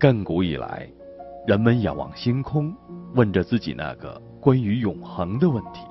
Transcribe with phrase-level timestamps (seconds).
[0.00, 0.88] 亘古以来，
[1.46, 2.74] 人们仰望星空，
[3.14, 5.82] 问着自己那个关于永恒的问题。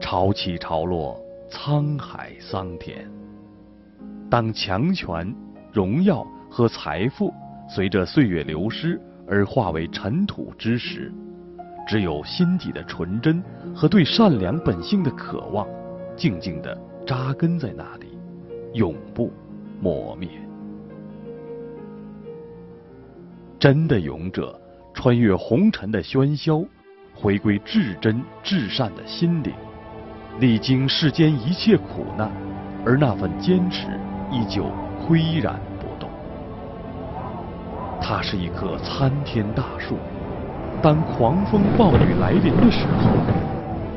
[0.00, 3.06] 潮起潮落，沧海桑田。
[4.30, 5.34] 当强权、
[5.70, 7.30] 荣耀和财富
[7.68, 8.98] 随着岁月流失
[9.28, 11.12] 而化为尘土之时，
[11.86, 13.44] 只有心底的纯真
[13.74, 15.68] 和对善良本性的渴望，
[16.16, 16.74] 静静地
[17.06, 18.18] 扎根在那里，
[18.72, 19.30] 永不
[19.78, 20.30] 磨灭。
[23.62, 24.60] 真的勇者，
[24.92, 26.64] 穿越红尘的喧嚣，
[27.14, 29.52] 回归至真至善的心灵，
[30.40, 32.28] 历经世间一切苦难，
[32.84, 33.86] 而那份坚持
[34.32, 34.64] 依旧
[35.08, 36.10] 岿然不动。
[38.00, 39.96] 它是一棵参天大树。
[40.82, 43.12] 当狂风暴雨来临的时候，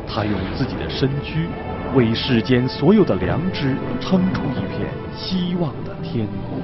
[0.08, 1.48] 他用自己的身躯
[1.96, 6.62] 为世间所有的良知撑出一片希望的天空。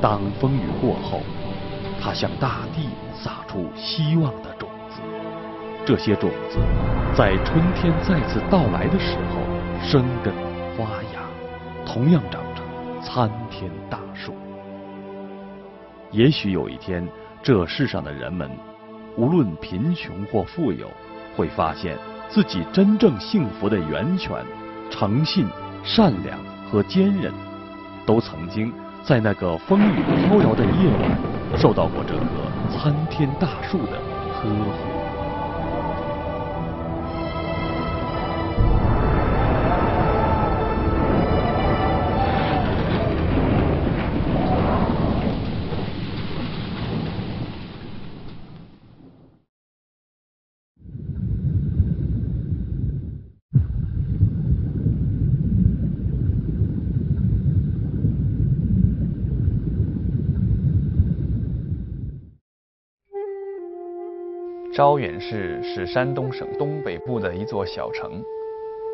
[0.00, 1.18] 当风雨过后，
[2.04, 5.00] 他向大地撒出希望的种子。
[5.86, 6.58] 这些种子
[7.16, 9.40] 在春天再次到来的时候
[9.82, 10.34] 生根
[10.76, 11.22] 发芽，
[11.86, 12.62] 同样长成
[13.02, 14.34] 参天大树。
[16.10, 17.08] 也许有一天，
[17.42, 18.50] 这世上的人们。
[19.16, 20.88] 无论贫穷或富有，
[21.36, 21.96] 会发现
[22.28, 24.44] 自己真正幸福的源泉，
[24.90, 25.46] 诚信、
[25.82, 26.38] 善良
[26.68, 27.32] 和坚韧，
[28.04, 28.70] 都曾经
[29.04, 32.26] 在那个风雨飘摇的夜晚，受到过这棵
[32.70, 33.98] 参天大树的
[34.32, 34.93] 呵护。
[64.74, 68.20] 招远市是山东省东北部的一座小城。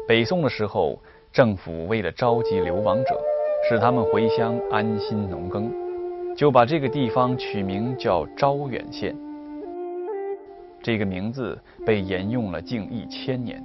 [0.07, 1.01] 北宋的时候，
[1.33, 3.19] 政府为了召集流亡者，
[3.67, 5.73] 使他们回乡安心农耕，
[6.37, 9.17] 就把这个地方取名叫招远县。
[10.83, 13.65] 这个名字被沿用了近一千年。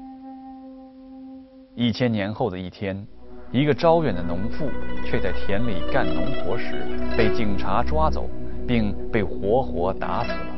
[1.75, 3.05] 一千年后的一天，
[3.51, 4.67] 一个招远的农妇
[5.03, 6.85] 却在田里干农活时
[7.17, 8.29] 被警察抓走，
[8.65, 10.54] 并被活活打死了。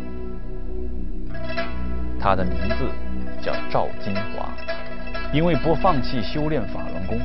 [2.20, 2.90] 他的名字
[3.42, 4.50] 叫赵金华，
[5.32, 7.20] 因为不放弃修炼法轮功，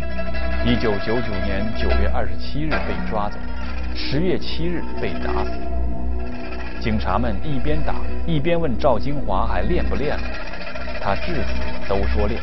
[0.65, 3.39] 一九九九年九月二十七日被抓走，
[3.95, 5.51] 十月七日被打死。
[6.81, 7.95] 警察们一边打
[8.27, 10.25] 一边问赵金华还练不练了，
[11.01, 12.41] 他至死都说练。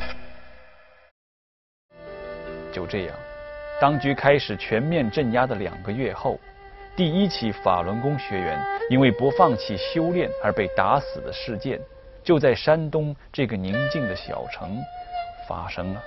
[2.72, 3.16] 就这样，
[3.80, 6.40] 当局开始全面镇压的两个月后，
[6.96, 11.80] 第一起法轮功学员因为不放弃修炼而被打死的事件。
[12.24, 14.78] 就在山东这个宁静的小城
[15.48, 16.04] 发生了。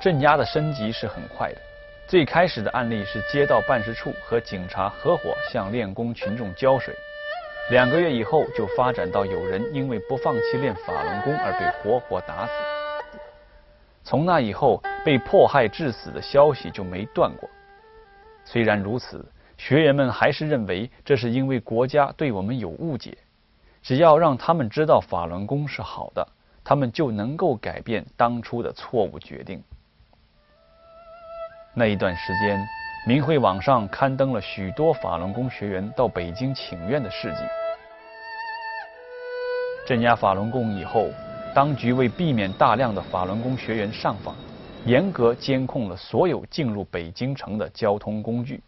[0.00, 1.58] 镇压的升级是很快的。
[2.06, 6.94] 最开始的案例是街道办事处和警察合伙向练功群众浇水，
[7.70, 12.52] 两个月以后就发展到有人因为不放弃练法轮功而被活活打死。
[14.02, 17.48] 从那以后，被迫害致死的消息就没断过。
[18.44, 19.24] 虽然如此。
[19.66, 23.16] 学员们还是认为这是因为国家对我们有误解，
[23.82, 26.28] 只要让他们知道法轮功是好的，
[26.62, 29.62] 他们就能够改变当初的错误决定。
[31.72, 32.62] 那一段时间，
[33.06, 37.38] 明慧网上刊登了许多法轮功学员到北京请愿的事迹。
[39.86, 41.08] 镇压法轮功以后，
[41.54, 44.36] 当局为避免大量的法轮功学员上访，
[44.84, 48.60] 严格监控了所有进入北京城的交通工具。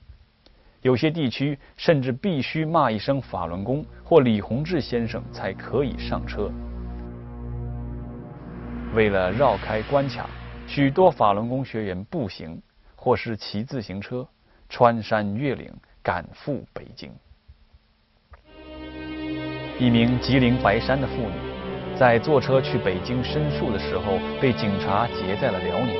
[0.82, 6.50] 有些地区甚至必须骂一声“法轮功”或“李洪志先生”才可以上车。
[8.94, 10.26] 为了绕开关卡，
[10.66, 12.60] 许多法轮功学员步行
[12.94, 14.26] 或是骑自行车，
[14.68, 15.70] 穿山越岭
[16.02, 17.10] 赶赴北京。
[19.78, 25.94] 一名吉林白山的妇女，在坐车去北京申诉的时候，被警察劫在了辽宁，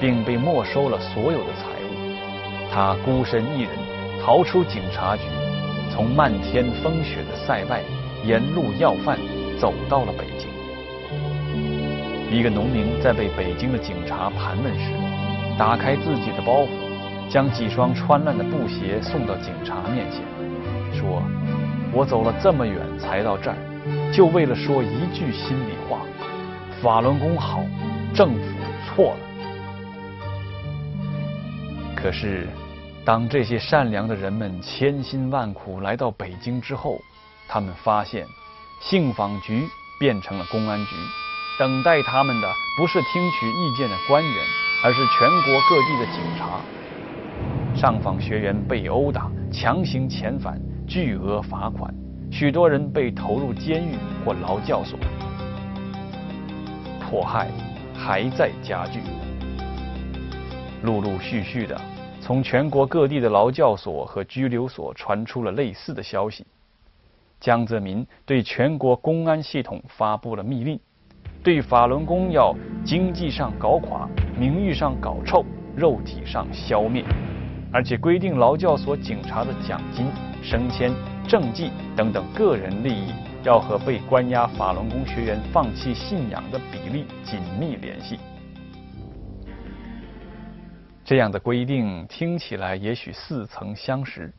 [0.00, 2.70] 并被没收了所有的财物。
[2.70, 3.85] 她孤身一人。
[4.26, 5.22] 逃出警察局，
[5.88, 7.80] 从漫天风雪的塞外
[8.24, 9.16] 沿路要饭，
[9.56, 10.48] 走到了北京。
[12.36, 14.90] 一个农民在被北京的警察盘问时，
[15.56, 16.68] 打开自己的包袱，
[17.30, 20.22] 将几双穿烂的布鞋送到警察面前，
[20.92, 21.22] 说
[21.94, 23.56] ：“我走了这么远才到这儿，
[24.12, 26.00] 就为了说一句心里话：
[26.82, 27.64] 法轮功好，
[28.12, 28.40] 政府
[28.88, 29.20] 错了。”
[31.94, 32.48] 可是。
[33.06, 37.00] 当这些善良的人们千辛万苦来到北京之后，
[37.46, 38.26] 他们发现，
[38.80, 39.68] 信访局
[40.00, 40.90] 变成了公安局，
[41.56, 44.44] 等待他们的不是听取意见的官员，
[44.82, 46.60] 而是全国各地的警察。
[47.76, 51.94] 上访学员被殴打、强行遣返、巨额罚款，
[52.32, 54.98] 许多人被投入监狱或劳教所。
[57.00, 57.52] 迫害
[57.94, 58.98] 还在加剧，
[60.82, 61.80] 陆陆续续的，
[62.26, 66.44] 从全国各地的劳教所和拘留所传出了类似的消息。
[67.38, 70.76] 江泽民对全国公安系统发布了密令，
[71.44, 72.52] 对法轮功要
[72.84, 75.44] 经济上搞垮，名誉上搞臭，
[75.76, 77.04] 肉体上消灭，
[77.72, 80.06] 而且规定劳教所警察的奖金、
[80.42, 80.92] 升迁、
[81.28, 83.12] 政绩等等个人利益。
[83.44, 88.18] 要和被关押法轮功学员放弃信仰的比例紧密联系。
[91.06, 94.32] 这样的规定听起来也许似曾相识，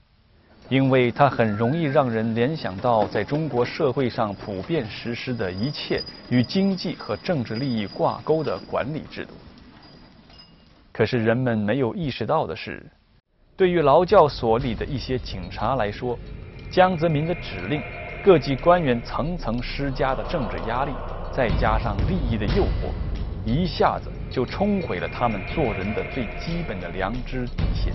[0.67, 9.31] 因为它很容易让人联想到在中国社会上普遍实施的一切与经济和政治利益挂钩的管理制度。
[10.91, 12.85] 可是人们没有意识到的是，
[13.55, 16.19] 对于劳教所里的一些警察来说，
[16.69, 17.81] 江泽民的指令。
[18.25, 20.91] 各级官员层层施加的政治压力，
[21.31, 22.91] 再加上利益的诱惑，
[23.45, 27.93] 一下子就冲毁了他们做人的最基本的良知底线。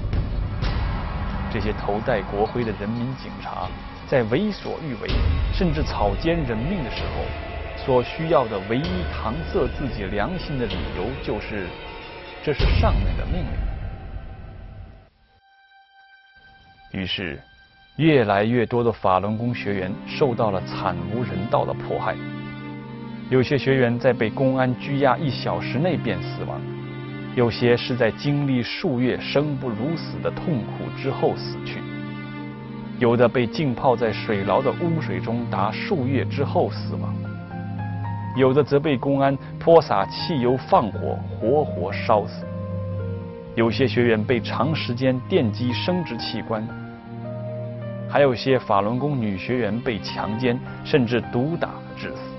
[1.50, 3.69] 这些头戴国徽的人民警察，
[4.06, 5.08] 在为所欲为，
[5.52, 7.25] 甚至草菅人命的时候，
[7.84, 11.67] 所需要的唯一搪塞自己良心的理由，就是
[12.43, 13.34] 这是上面的命
[16.93, 17.00] 令。
[17.00, 17.40] 于是。
[17.96, 22.17] 越来越多的法轮功学员受到了惨无人道的迫害，
[23.32, 26.61] 有些学员在被公安拘押一小时内便死亡，
[27.34, 31.81] 有些是在经历数月生不如死的痛苦之后死去，
[32.99, 37.14] 有的被浸泡在水牢的污水中达数月之后死亡，
[38.37, 42.44] 有的则被公安泼洒汽油放火活活烧死，
[43.55, 46.69] 有些学员被长时间电击生殖器官。
[48.11, 52.31] 还有些法轮功女学员被强奸，甚至毒打致死。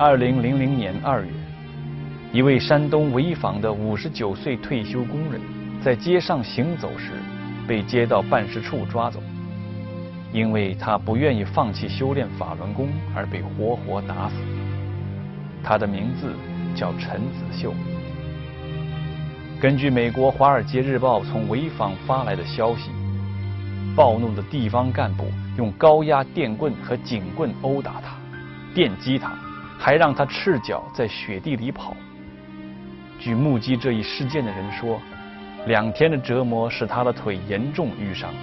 [0.00, 1.28] 二零零零年二月，
[2.32, 5.40] 一位山东潍坊的五十九岁退休工人，
[5.82, 7.14] 在街上行走时，
[7.66, 9.20] 被街道办事处抓走，
[10.32, 14.36] 因为他不愿意放弃修炼法轮功，而被活活打死。
[15.64, 16.32] 他的名字
[16.76, 17.74] 叫陈子秀。
[19.60, 22.92] 根据美国《华尔街日报》从潍坊发来的消息，
[23.96, 25.24] 暴怒的地方干部
[25.56, 28.14] 用高压电棍和警棍殴打他，
[28.72, 29.36] 电击他，
[29.78, 31.96] 还让他赤脚在雪地里跑。
[33.20, 35.00] 据目击这一事件的人说，
[35.66, 38.34] 两天的折磨使他的腿严重淤伤，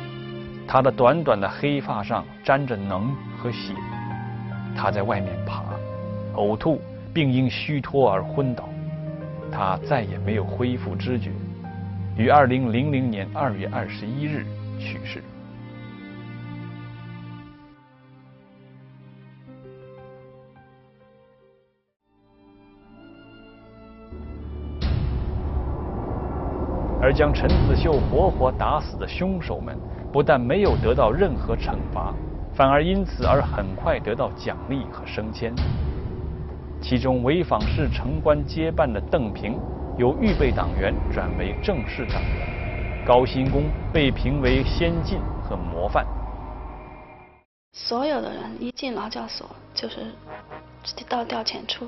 [0.68, 3.74] 他的短短的黑发上沾着脓和血。
[4.76, 5.64] 他在外面爬、
[6.36, 6.82] 呕吐，
[7.14, 8.68] 并因虚脱而昏倒。
[9.52, 11.32] 他再也没有恢复知觉，
[12.18, 14.46] 于二零零零年二月二十一日
[14.80, 15.24] 去世。
[27.06, 29.78] 而将陈子秀活活打死的凶手们，
[30.12, 32.12] 不但没有得到任何惩罚，
[32.52, 35.54] 反而因此而很快得到奖励和升迁。
[36.82, 39.56] 其中，潍坊市城关接办的邓平
[40.00, 46.04] 由预备党员转为正式党员，高新功被评为先进和模范。
[47.72, 49.98] 所有的人一进劳教所就是
[50.82, 51.88] 直接到调遣处，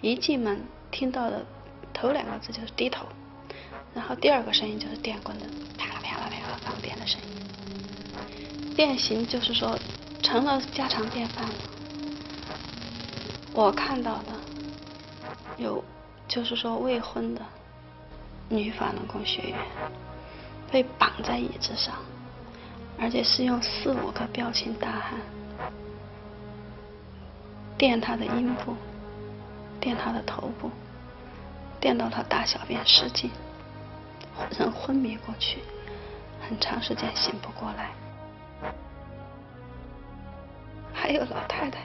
[0.00, 0.58] 一进门
[0.90, 1.44] 听到的
[1.92, 3.04] 头两个字就是低头，
[3.96, 5.46] 然后第二个声音就是电棍的
[5.78, 9.76] 啪啦啪啦啪啦放电的声音，电刑就是说
[10.22, 11.54] 成了家常便饭了。
[13.54, 14.32] 我看到的
[15.56, 15.82] 有，
[16.28, 17.40] 就是说未婚的
[18.50, 19.58] 女法轮功学员
[20.70, 21.94] 被绑在椅子上，
[22.98, 25.18] 而且是用四五个彪形大汉
[27.78, 28.76] 电她的阴部，
[29.80, 30.70] 电她的头部，
[31.80, 33.30] 电到她大小便失禁，
[34.58, 35.58] 人昏迷过去，
[36.48, 37.90] 很长时间醒不过来。
[40.92, 41.80] 还有老太太。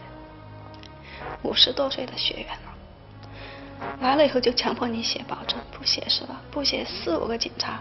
[1.44, 6.42] 五十多岁的学员了，来了以后就强迫你写保证，不写是吧？
[6.50, 7.80] 不写，四五个警察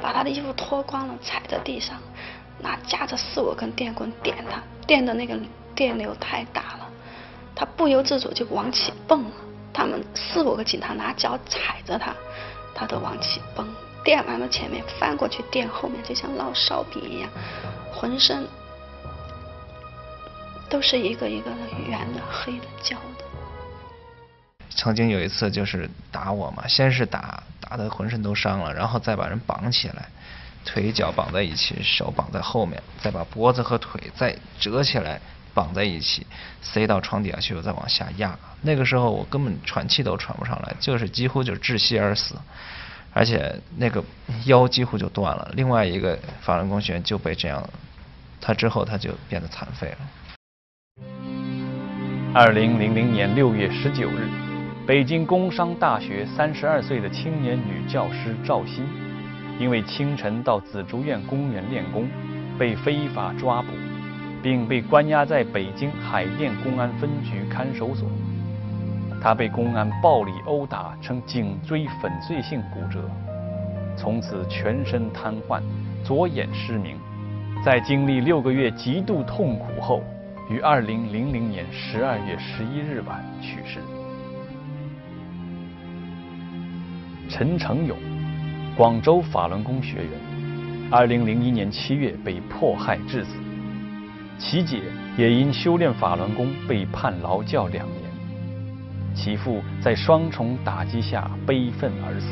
[0.00, 2.00] 把他的衣服脱光了，踩在地上，
[2.60, 5.36] 拿夹着四五根电棍点他，电的那个
[5.74, 6.88] 电流太大了，
[7.56, 9.30] 他不由自主就往起蹦了。
[9.72, 12.14] 他们四五个警察拿脚踩着他，
[12.72, 13.68] 他都往起蹦，
[14.06, 17.28] 电完了前面翻过去，电后面就像烙烧饼一样，
[17.92, 18.46] 浑身
[20.70, 21.56] 都是一个一个的
[21.88, 23.24] 圆的、黑的、焦的。
[24.70, 30.06] 曾经有一次就是打我嘛，先是打打的浑身都伤了，然后再把人绑起来，
[30.64, 35.20] 腿脚绑在一起，手绑在后面，再把脖子和腿再折起来
[35.52, 36.24] 绑在一起，
[36.62, 38.38] 塞到床底下去，再往下压。
[38.62, 42.36] 那个时候我根本喘气都喘不上来，就是几乎就窒息而死，
[43.16, 44.04] 而且那个
[44.44, 45.50] 腰几乎就断了。
[45.56, 47.66] 另外一个法轮功学员就被这样，
[48.42, 49.98] 他之后他就变得残废了。
[52.34, 54.28] 二零零零年六月十九日。
[54.86, 58.82] 北京工商大学三十二岁的青年女教师赵鑫，
[59.58, 62.06] 因为清晨到紫竹院公园练功，
[62.58, 63.68] 被非法抓捕，
[64.42, 68.06] 并被关押在北京海淀公安分局看守所。
[69.20, 73.10] 他被公安暴力殴打，呈颈椎粉碎性骨折，
[73.96, 75.60] 从此全身瘫痪，
[76.04, 76.96] 左眼失明。
[77.64, 80.02] 在经历六个月极度痛苦后，
[80.48, 83.80] 于二零零零年十二月十一日晚去世。
[87.28, 87.96] 陈成勇，
[88.76, 90.10] 广州法轮功学员，
[90.92, 93.36] 二零零一年七月被迫害致死，
[94.38, 94.82] 其姐
[95.16, 98.05] 也因修炼法轮功被判劳教两年，
[99.16, 102.26] 其父在双重打击下悲愤而死。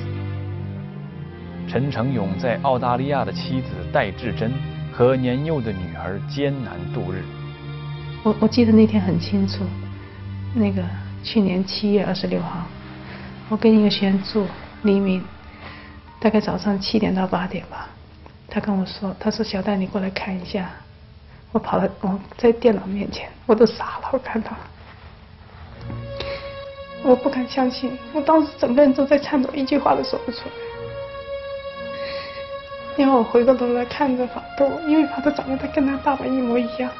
[1.67, 4.53] 陈成勇在澳大利亚的妻子戴志珍
[4.93, 7.25] 和年幼的女儿艰难度日。
[8.23, 9.64] 我我记得那天很清楚，
[10.55, 10.83] 那个
[11.23, 12.67] 去年七月二十六号，
[13.49, 14.47] 我跟一个学员住。
[14.83, 15.25] 黎明，
[16.21, 17.88] 大概早上七点到八点吧。
[18.47, 20.71] 他跟我说：“他说小戴，你过来看一下。”
[21.53, 24.11] 我跑到，我在电脑面前，我都傻了。
[24.12, 24.50] 我看到，
[27.05, 30.53] 我不敢相信，我当时整个人都在颤抖，一句话都说不出来。
[32.97, 36.91] 因为我回过头来看着法斗，因为法斗长得他跟他爸爸一模一样。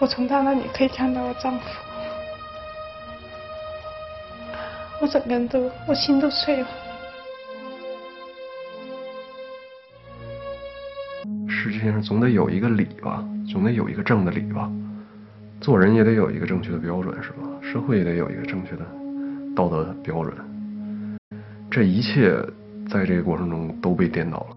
[0.00, 1.64] 我从他那里可以看到我丈夫。
[4.98, 6.66] 我整个人都，我心都碎了。
[11.48, 14.68] 世界上总得有一个理吧，总得有一个正的理吧。
[15.60, 17.36] 做人也得有一个正确的标准，是吧？
[17.60, 18.86] 社会也得有一个正确的
[19.54, 20.34] 道德标准。
[21.70, 22.34] 这一切
[22.88, 24.56] 在这个过程中都被颠倒了。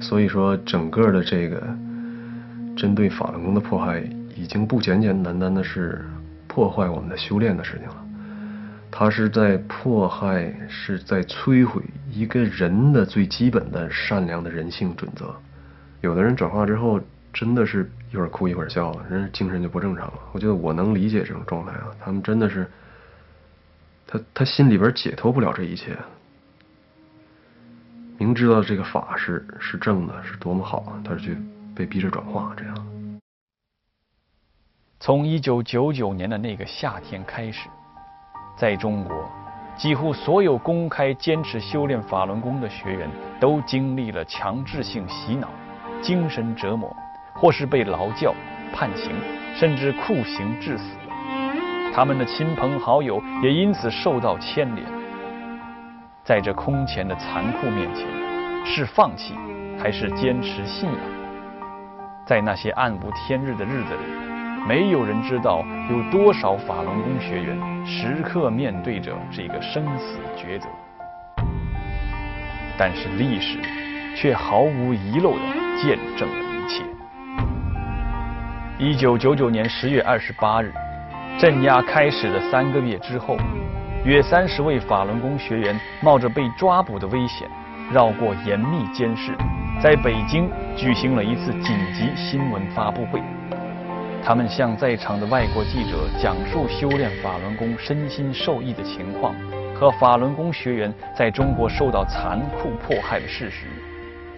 [0.00, 1.60] 所以说，整个的这个
[2.76, 4.00] 针对法轮功的迫害，
[4.36, 6.04] 已经不简简单单的是
[6.46, 7.96] 破坏我们的修炼的事情了。
[8.92, 11.82] 他是在迫害，是在摧毁
[12.12, 15.34] 一个人的最基本的善良的人性准则。
[16.00, 17.00] 有的人转化之后，
[17.34, 20.14] 真的是一会儿哭一会儿笑，人精神就不正常了。
[20.32, 22.70] 我觉得我能理解这种状态啊，他们真的是，
[24.06, 25.94] 他他心里边解脱不了这一切。
[28.16, 31.36] 明知道这个法是是正的，是多么好啊，他却
[31.74, 33.20] 被逼着转化这样。
[35.00, 37.68] 从一九九九年的那个夏天开始。
[38.56, 39.28] 在中国，
[39.76, 43.10] 几乎所有公开坚持修炼法轮功的学员
[43.40, 45.50] 都经历了强制性洗脑、
[46.00, 46.96] 精神折磨，
[47.34, 48.34] 或是被劳教、
[48.72, 49.12] 判刑，
[49.54, 50.84] 甚至酷刑致死。
[51.92, 54.86] 他们的亲朋好友也因此受到牵连。
[56.24, 58.06] 在这空前的残酷面前，
[58.64, 59.34] 是放弃
[59.78, 60.98] 还是坚持信仰？
[62.26, 64.24] 在那些暗无天日的日子里。
[64.66, 70.66] 没有人知道有多少法轮功学员时刻面对着这个生死抉择，
[72.78, 73.58] 但是历史
[74.16, 75.42] 却毫无遗漏地
[75.76, 76.43] 见证了
[78.78, 78.94] 一。
[78.96, 80.72] 九九九年十月二十八日，
[81.38, 83.36] 镇压开始的三个月之后，
[84.04, 87.48] 约三十位法轮功学员冒着被抓捕的危险，
[87.92, 89.32] 绕过严密监视，
[89.80, 93.22] 在北京举行了一次紧急新闻发布会。
[94.24, 99.34] 他们向在场的外国记者讲述修炼法轮功身心受益的情况
[99.74, 103.66] 和法轮功学员在中国受到残酷迫害的事实，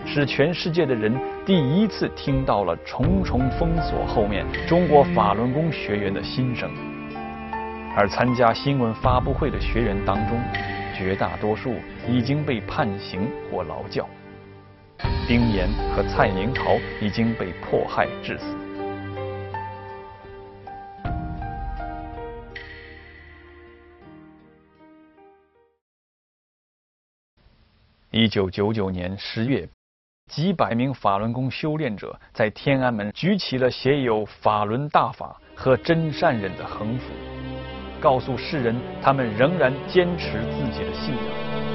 [0.04, 1.14] 使全世界的人
[1.46, 6.68] 第一次听到了重重封锁后面中国法轮功学员的心声。
[7.96, 10.36] 而参加新闻发布会的学员当中，
[10.92, 11.76] 绝大多数
[12.08, 14.08] 已经被判刑或劳教，
[15.28, 16.64] 丁岩和蔡明朝
[17.00, 18.44] 已经被迫害致死。
[28.10, 29.68] 一九九九年十月，
[30.30, 37.12] 几百名法轮功修炼者在天安门举起了写有“法轮大法”和“真善忍”的横幅，
[38.00, 41.65] 告诉世人他们仍然坚持自己的信仰。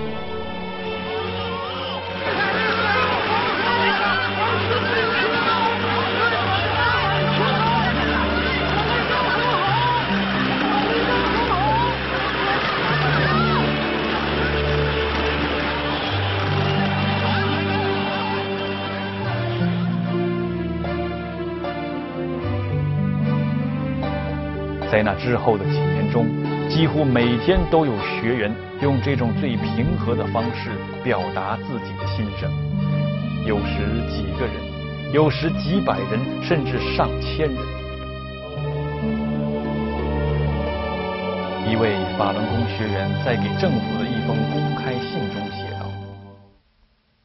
[24.91, 26.27] 在那之后的几年中，
[26.67, 30.71] 几乎每天都有学员用这种最平和的方式
[31.01, 32.51] 表达自己的心声。
[33.47, 37.57] 有时几个人，有时几百人，甚至上千人。
[41.65, 45.89] 一位法轮功学员在给政府的一封公开信中写道：“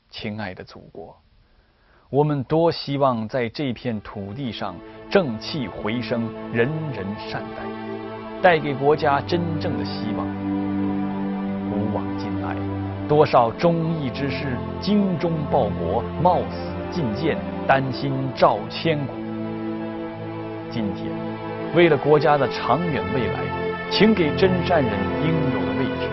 [0.08, 1.20] 亲爱的祖国。”
[2.08, 4.76] 我们多希望在这片土地上
[5.10, 6.22] 正气回升，
[6.52, 7.64] 人人善待，
[8.40, 10.24] 带给国家真正的希望。
[11.68, 12.54] 古往今来，
[13.08, 17.36] 多少忠义之士精忠报国，冒死进谏，
[17.66, 19.12] 担心照千古。
[20.70, 21.10] 今天，
[21.74, 23.40] 为了国家的长远未来，
[23.90, 24.92] 请给真善人
[25.24, 26.08] 应有的位置。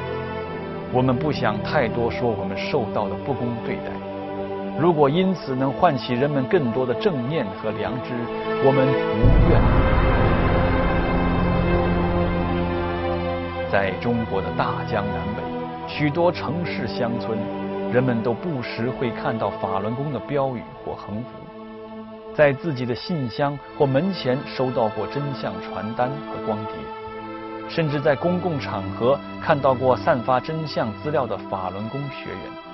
[0.91, 3.91] 我们不想太多说我们受到的不公对待。
[4.79, 8.09] 如果因此能唤起人们更多的正念和良知，
[8.65, 9.61] 我们无怨。
[13.71, 15.43] 在中国的大江南北，
[15.87, 17.37] 许多城市乡村，
[17.91, 21.29] 人们都不时会看到法轮功的标语或横幅，
[22.33, 26.73] 在自己的信箱或门前收到过真相传单和光碟，
[27.69, 32.72] 甚至在公共场合看到过散发真相资料的法轮功学员。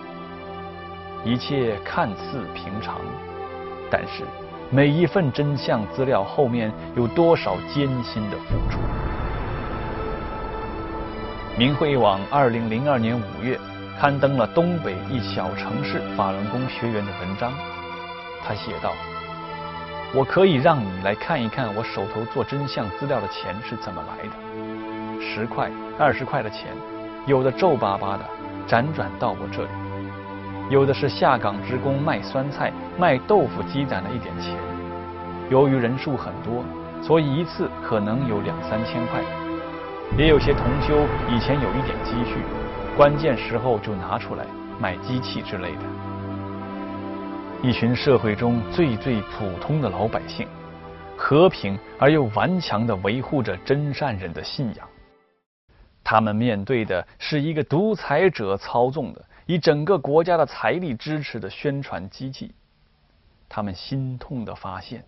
[1.26, 2.96] 一切看似平常，
[3.92, 4.24] 但是
[4.70, 8.80] 每一份真相资料后面有多少艰辛的付出？
[11.58, 13.60] 明慧网二零零二年五月
[14.00, 17.52] 刊登了东北一小城市法轮功学员的文章，
[18.48, 18.94] 他写道
[20.16, 26.68] ：“我可以让你来看一看我手头做真相资料的钱是怎么来的，十块、二十块的钱，
[27.26, 28.24] 有的皱巴巴的，
[28.70, 29.70] 辗转到我这里。”
[30.70, 34.56] 有的是下岗职工卖酸菜、卖豆腐积攒了一点钱，
[35.50, 36.64] 由于人数很多，
[37.02, 39.20] 所以一次可能有两三千块。
[40.16, 42.36] 也有些同修以前有一点积蓄，
[42.96, 44.46] 关键时候就拿出来
[44.80, 45.82] 买机器之类的。
[47.64, 50.48] 一群社会中最最普通的老百姓，
[51.18, 54.88] 和平而又顽强地维护着真善人的信仰。
[56.04, 59.26] 他们面对的是一个独裁者操纵的。
[59.50, 62.52] 以整个国家的财力支持的宣传机器，
[63.50, 65.04] 他们心痛的发现，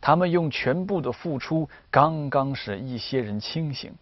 [0.00, 3.92] 他们用全部的付出刚刚使一些人清醒，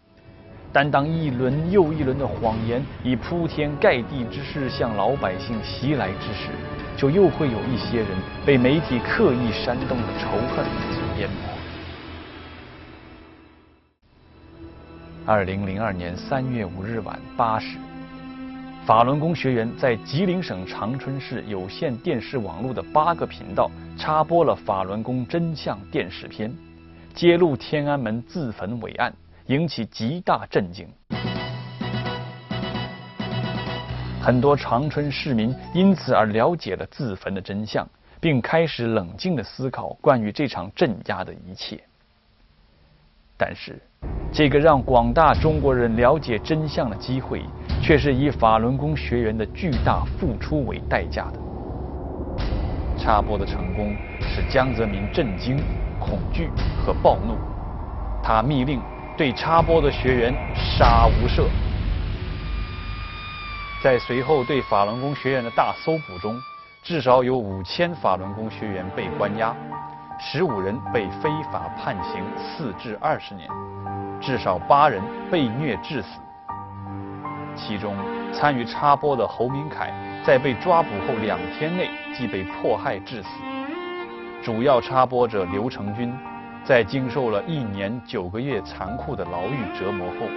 [0.71, 6.51] 但当一轮又一轮的谎言以铺天盖地之势向老百姓袭来之时，
[6.95, 8.07] 就又会有一些人
[8.45, 11.35] 被媒体刻意煽动的仇恨所淹没。
[15.25, 17.77] 二零零二年三月五日晚八时。
[18.85, 26.53] 法轮功学员在吉林省长春市有线电视网络的八个频道插播了法轮功真相电视片，
[27.13, 29.13] 揭露天安门自焚伟案，
[29.45, 30.85] 引起极大震惊。
[34.21, 37.87] 很多长春市民因此而了解了自焚的真相，
[38.19, 41.81] 并开始冷静的思考关于这场镇压的一切。
[43.37, 43.81] 但是，
[44.31, 47.43] 这个让广大中国人了解真相的机会，
[47.83, 51.39] 却是以法轮功学员的巨大付出为代价的。
[52.97, 55.57] 插播的成功使江泽民震惊、
[55.99, 57.35] 恐惧和暴怒，
[58.23, 58.81] 他密令
[59.17, 61.43] 对插播的学员杀无赦。
[63.83, 66.39] 在随后对法轮功学员的大搜捕中，
[66.81, 69.53] 至少有五千法轮功学员被关押。
[70.17, 73.49] 十五人被非法判刑四至二十年，
[74.21, 76.21] 至少八人被虐致死。
[77.55, 77.95] 其中
[78.33, 79.91] 参与插播的侯明凯，
[80.25, 83.29] 在被抓捕后两天内即被迫害致死。
[84.43, 86.13] 主要插播者刘成军，
[86.65, 90.27] 在经受了一年九个月残酷的牢狱折磨后，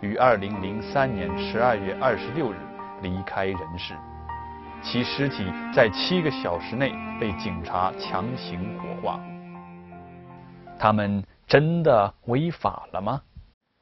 [0.00, 2.56] 于二零零三年十二月二十六日
[3.02, 3.94] 离开人世。
[4.82, 9.20] 其尸体在七个小时内被警察强行火化。
[10.78, 13.20] 他们真的违法了吗？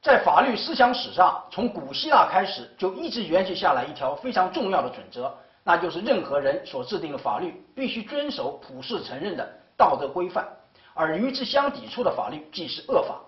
[0.04, 5.32] 在法律思想史上，从古希腊开始就一直延续下来一条非常重要的准则，
[5.64, 10.46] 那就是任何人所制定的法律必须遵守普世承认的道德规范，
[10.92, 13.18] 而与之相抵触的法律即是恶法。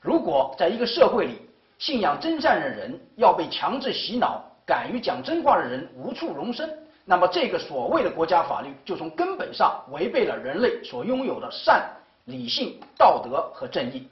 [0.00, 1.40] 如果在一个社会里
[1.78, 6.68] 信仰真善的人要被强制洗脑，敢于讲真话的人无处容身。
[7.04, 11.88] 那么，这个所谓的国家法律就从根本上违背了人类所拥有的善、
[12.24, 14.08] 理性、道德和正义。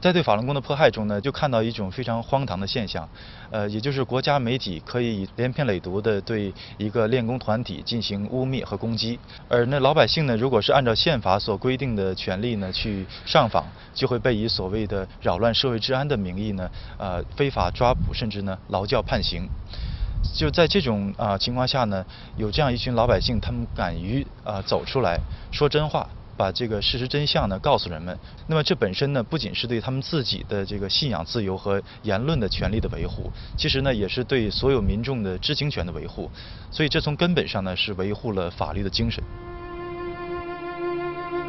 [0.00, 3.06] 在对法轮功的迫害中呢，就看到一种非常荒唐的现象，
[3.50, 19.46] 呃，也就是国家媒体可以连篇累牍的对一个练功团体进行污蔑和攻击，而那老百姓呢，如果是按照宪法所规定的权利呢去上访，就会被以所谓的扰乱社会治安的名义呢，呃，非法抓捕，甚至呢劳教判刑。
[20.34, 22.04] 就在这种啊情况下呢，
[22.36, 25.18] 有这样一群老百姓，他们敢于啊走出来
[25.52, 26.08] 说真话。
[26.40, 36.30] 把这个事实真相呢告诉人们，那么这本身呢不仅是对他们自己的这个信仰自由和言论的权利的维护，其实呢也是对所有民众的知情权的维护，
[36.70, 39.22] 所以这从根本上呢是维护了法律的精神。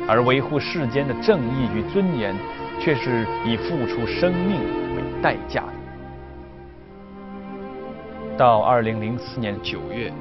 [0.10, 2.36] 而维护世间的正义与尊严，
[2.82, 4.60] 却是以付出生命
[4.98, 5.74] 为代价的。
[8.38, 10.12] 到二零零四年九月。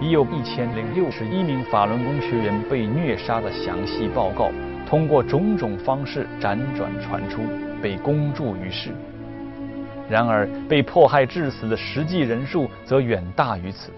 [0.00, 4.50] 已有一千零六十一名法轮功学员被虐杀的详细报告，
[4.86, 7.42] 通过种种方式辗转传出，
[7.82, 8.90] 被公诸于世。
[10.08, 13.90] 然而，被迫害致死的实际人数则远大于此。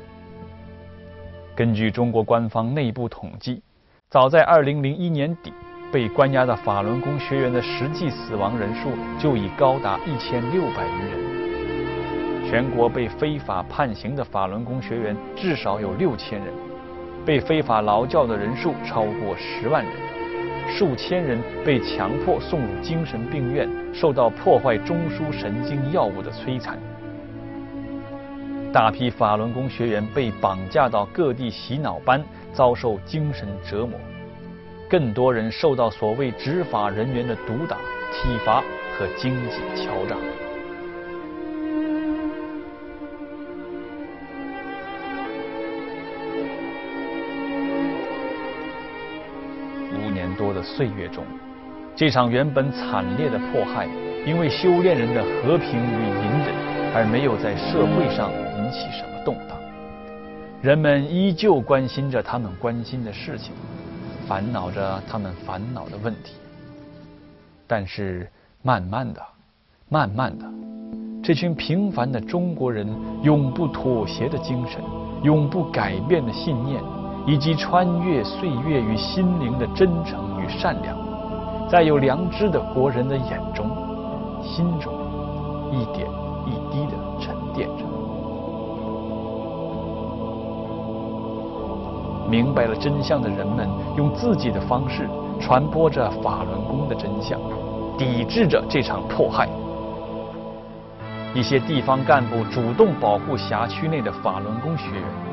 [1.54, 3.62] 根据中国官方内部统计，
[4.08, 5.52] 早在二零零一年底，
[5.92, 11.39] 被关押的法轮功学员的实际死亡人数就已高达一千六百余人。
[12.50, 16.52] 全国被非法判刑的法轮功学员至少有六千人，
[17.24, 19.92] 被非法劳教的人数超过十万人，
[20.68, 26.76] 数千人被强迫送入精神病院，受到破坏中枢神经药物的摧残。
[28.72, 32.20] 大批法轮功学员被绑架到各地洗脑班，
[32.52, 33.96] 遭受精神折磨；
[34.88, 37.76] 更多人受到所谓执法人员的毒打、
[38.10, 38.60] 体罚
[38.98, 40.16] 和经济敲诈。
[50.62, 51.24] 岁月中，
[51.94, 53.88] 这场原本惨烈的迫害，
[54.26, 56.54] 因为修炼人的和平与隐忍，
[56.94, 59.58] 而没有在社会上引起什么动荡。
[60.62, 63.52] 人们依旧关心着他们关心的事情，
[64.28, 66.34] 烦恼着他们烦恼的问题。
[67.66, 68.30] 但是，
[68.62, 69.20] 慢慢的，
[69.88, 70.44] 慢慢的，
[71.22, 72.86] 这群平凡的中国人
[73.22, 74.82] 永不妥协的精神，
[75.22, 76.82] 永不改变的信念。
[77.26, 80.96] 以及穿越岁月与心灵的真诚善良，
[81.68, 83.70] 在有良知的国人的眼中、
[84.42, 84.92] 心中，
[85.70, 86.06] 一点
[86.46, 87.84] 一滴的沉淀着。
[92.28, 95.08] 明白了真相的人们，用自己的方式
[95.40, 97.40] 传播着法轮功的真相，
[97.98, 99.48] 抵制着这场迫害。
[101.34, 105.29] 一些地方干部主动保护辖区内的法轮功学员。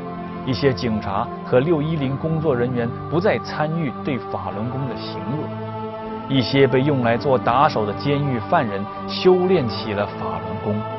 [0.47, 10.96] 一些警察和六一零工作人员不再参与对法轮功的行恶，一些被用来做打手的监狱犯人修炼起了法轮功。